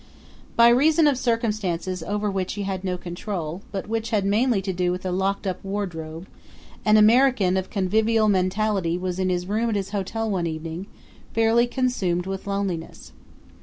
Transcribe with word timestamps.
By 0.55 0.69
reason 0.69 1.05
of 1.05 1.15
circumstances 1.15 2.01
over 2.01 2.31
which 2.31 2.53
he 2.53 2.63
had 2.63 2.83
no 2.83 2.97
control, 2.97 3.61
but 3.71 3.87
which 3.87 4.09
had 4.09 4.25
mainly 4.25 4.59
to 4.63 4.73
do 4.73 4.91
with 4.91 5.05
a 5.05 5.11
locked 5.11 5.45
up 5.45 5.63
wardrobe, 5.63 6.25
an 6.83 6.97
American 6.97 7.55
of 7.55 7.69
convivial 7.69 8.27
mentality 8.27 8.97
was 8.97 9.19
in 9.19 9.29
his 9.29 9.45
room 9.45 9.69
at 9.69 9.75
his 9.75 9.91
hotel 9.91 10.27
one 10.27 10.47
evening, 10.47 10.87
fairly 11.35 11.67
consumed 11.67 12.25
with 12.25 12.47
loneliness. 12.47 13.11